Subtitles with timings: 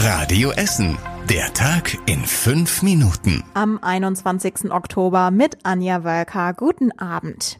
[0.00, 0.96] Radio Essen.
[1.28, 3.42] Der Tag in fünf Minuten.
[3.54, 4.70] Am 21.
[4.70, 6.54] Oktober mit Anja Wölker.
[6.54, 7.58] Guten Abend.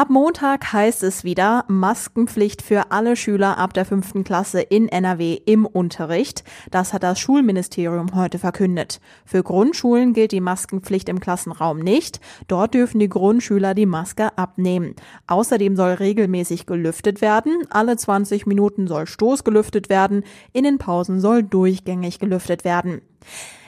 [0.00, 5.34] Ab Montag heißt es wieder Maskenpflicht für alle Schüler ab der fünften Klasse in NRW
[5.44, 6.42] im Unterricht.
[6.70, 9.02] Das hat das Schulministerium heute verkündet.
[9.26, 12.18] Für Grundschulen gilt die Maskenpflicht im Klassenraum nicht.
[12.48, 14.94] Dort dürfen die Grundschüler die Maske abnehmen.
[15.26, 17.66] Außerdem soll regelmäßig gelüftet werden.
[17.68, 20.24] Alle 20 Minuten soll Stoß gelüftet werden.
[20.54, 23.02] In den Pausen soll durchgängig gelüftet werden.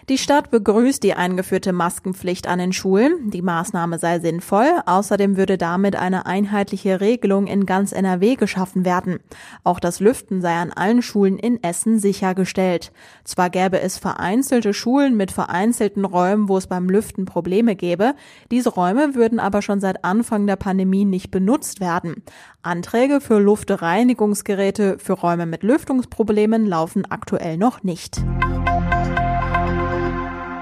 [0.09, 3.31] Die Stadt begrüßt die eingeführte Maskenpflicht an den Schulen.
[3.31, 4.67] Die Maßnahme sei sinnvoll.
[4.85, 9.21] Außerdem würde damit eine einheitliche Regelung in ganz NRW geschaffen werden.
[9.63, 12.93] Auch das Lüften sei an allen Schulen in Essen sichergestellt.
[13.23, 18.15] Zwar gäbe es vereinzelte Schulen mit vereinzelten Räumen, wo es beim Lüften Probleme gäbe.
[18.51, 22.23] Diese Räume würden aber schon seit Anfang der Pandemie nicht benutzt werden.
[22.63, 28.21] Anträge für Luftreinigungsgeräte für Räume mit Lüftungsproblemen laufen aktuell noch nicht.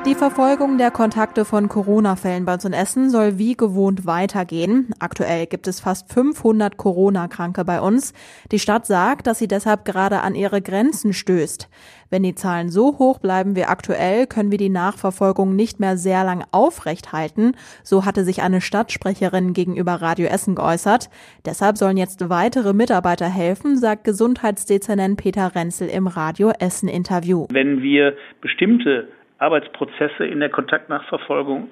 [0.06, 4.94] Die Verfolgung der Kontakte von Corona-Fällen bei uns in Essen soll wie gewohnt weitergehen.
[4.98, 8.14] Aktuell gibt es fast 500 Corona-Kranke bei uns.
[8.50, 11.68] Die Stadt sagt, dass sie deshalb gerade an ihre Grenzen stößt.
[12.08, 16.24] Wenn die Zahlen so hoch bleiben wie aktuell, können wir die Nachverfolgung nicht mehr sehr
[16.24, 17.52] lang aufrecht halten.
[17.82, 21.10] So hatte sich eine Stadtsprecherin gegenüber Radio Essen geäußert.
[21.44, 27.46] Deshalb sollen jetzt weitere Mitarbeiter helfen, sagt Gesundheitsdezernent Peter Renzel im Radio Essen Interview.
[27.50, 29.08] Wenn wir bestimmte
[29.40, 31.68] Arbeitsprozesse in der Kontaktnachverfolgung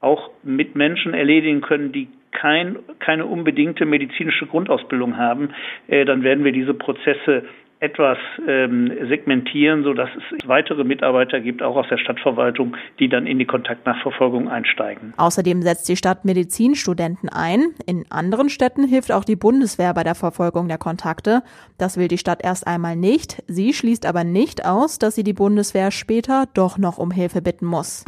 [0.00, 5.50] auch mit Menschen erledigen können, die kein, keine unbedingte medizinische Grundausbildung haben,
[5.88, 7.44] äh, dann werden wir diese Prozesse
[7.80, 13.26] etwas ähm, segmentieren, so dass es weitere Mitarbeiter gibt, auch aus der Stadtverwaltung, die dann
[13.26, 15.14] in die Kontaktnachverfolgung einsteigen.
[15.16, 17.68] Außerdem setzt die Stadt Medizinstudenten ein.
[17.86, 21.42] In anderen Städten hilft auch die Bundeswehr bei der Verfolgung der Kontakte.
[21.78, 23.42] Das will die Stadt erst einmal nicht.
[23.46, 27.66] Sie schließt aber nicht aus, dass sie die Bundeswehr später doch noch um Hilfe bitten
[27.66, 28.04] muss.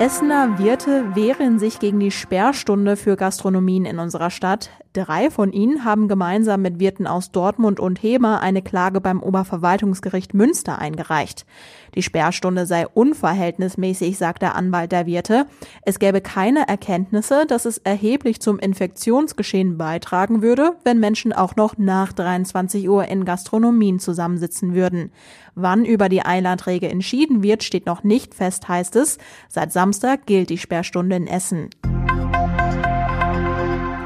[0.00, 4.70] Essener Wirte wehren sich gegen die Sperrstunde für Gastronomien in unserer Stadt.
[4.92, 10.34] Drei von ihnen haben gemeinsam mit Wirten aus Dortmund und Hemer eine Klage beim Oberverwaltungsgericht
[10.34, 11.46] Münster eingereicht.
[11.94, 15.46] Die Sperrstunde sei unverhältnismäßig, sagt der Anwalt der Wirte.
[15.82, 21.78] Es gäbe keine Erkenntnisse, dass es erheblich zum Infektionsgeschehen beitragen würde, wenn Menschen auch noch
[21.78, 25.12] nach 23 Uhr in Gastronomien zusammensitzen würden.
[25.54, 29.18] Wann über die Eilanträge entschieden wird, steht noch nicht fest, heißt es.
[29.48, 31.70] Seit Samstag gilt die Sperrstunde in Essen.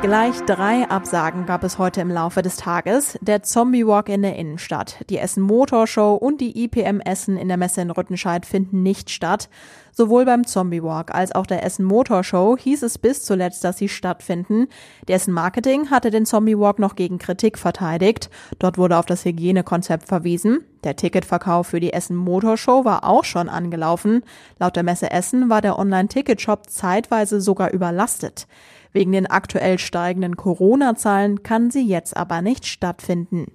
[0.04, 3.18] Gleich drei Absagen gab es heute im Laufe des Tages.
[3.22, 7.48] Der Zombie Walk in der Innenstadt, die Essen Motor Show und die IPM Essen in
[7.48, 9.48] der Messe in Rüttenscheid finden nicht statt.
[9.92, 13.78] Sowohl beim Zombie Walk als auch der Essen Motor Show hieß es bis zuletzt, dass
[13.78, 14.66] sie stattfinden.
[15.08, 18.28] Der Essen Marketing hatte den Zombie Walk noch gegen Kritik verteidigt.
[18.58, 20.64] Dort wurde auf das Hygienekonzept verwiesen.
[20.82, 24.22] Der Ticketverkauf für die Essen Motor Show war auch schon angelaufen.
[24.58, 28.46] Laut der Messe Essen war der Online-Ticketshop zeitweise sogar überlastet.
[28.94, 33.46] Wegen den aktuell steigenden Corona-Zahlen kann sie jetzt aber nicht stattfinden.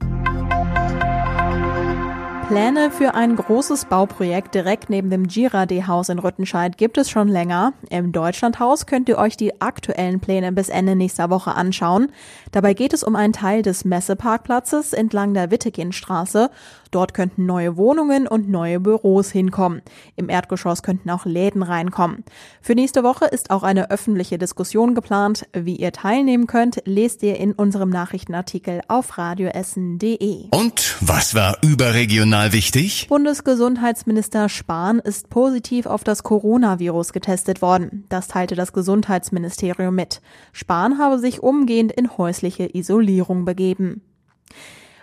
[2.49, 7.73] Pläne für ein großes Bauprojekt direkt neben dem Girardet-Haus in Rüttenscheid gibt es schon länger.
[7.91, 12.11] Im Deutschlandhaus könnt ihr euch die aktuellen Pläne bis Ende nächster Woche anschauen.
[12.51, 16.49] Dabei geht es um einen Teil des Messeparkplatzes entlang der Wittekindstraße.
[16.91, 19.81] Dort könnten neue Wohnungen und neue Büros hinkommen.
[20.15, 22.23] Im Erdgeschoss könnten auch Läden reinkommen.
[22.61, 25.47] Für nächste Woche ist auch eine öffentliche Diskussion geplant.
[25.53, 30.47] Wie ihr teilnehmen könnt, lest ihr in unserem Nachrichtenartikel auf radioessen.de.
[30.51, 33.07] Und was war überregional Regional wichtig?
[33.07, 38.05] Bundesgesundheitsminister Spahn ist positiv auf das Coronavirus getestet worden.
[38.09, 40.21] Das teilte das Gesundheitsministerium mit.
[40.53, 44.01] Spahn habe sich umgehend in häusliche Isolierung begeben.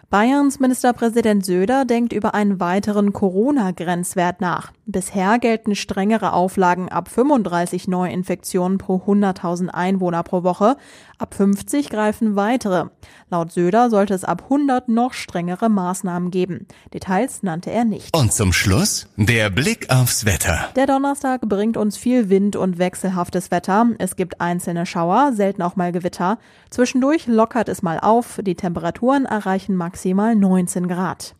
[0.08, 4.70] Bayerns Ministerpräsident Söder denkt über einen weiteren Corona-Grenzwert nach.
[4.88, 10.76] Bisher gelten strengere Auflagen ab 35 Neuinfektionen pro 100.000 Einwohner pro Woche.
[11.18, 12.84] Ab 50 greifen weitere.
[13.30, 16.68] Laut Söder sollte es ab 100 noch strengere Maßnahmen geben.
[16.94, 18.16] Details nannte er nicht.
[18.16, 20.68] Und zum Schluss der Blick aufs Wetter.
[20.76, 23.88] Der Donnerstag bringt uns viel Wind und wechselhaftes Wetter.
[23.98, 26.38] Es gibt einzelne Schauer, selten auch mal Gewitter.
[26.70, 28.38] Zwischendurch lockert es mal auf.
[28.41, 31.34] Die Temperaturen erreichen maximal 19 Grad.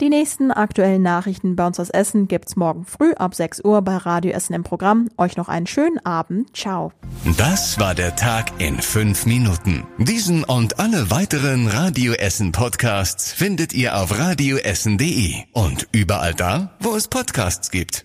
[0.00, 3.96] Die nächsten aktuellen Nachrichten bei uns aus Essen gibt's morgen früh ab 6 Uhr bei
[3.98, 5.08] Radio Essen im Programm.
[5.18, 6.56] Euch noch einen schönen Abend.
[6.56, 6.92] Ciao.
[7.36, 9.86] Das war der Tag in fünf Minuten.
[9.98, 16.96] Diesen und alle weiteren Radio Essen Podcasts findet ihr auf radioessen.de und überall da, wo
[16.96, 18.04] es Podcasts gibt.